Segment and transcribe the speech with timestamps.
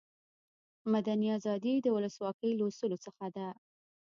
[0.93, 3.47] مدني آزادي د ولسواکي له اصولو څخه ده.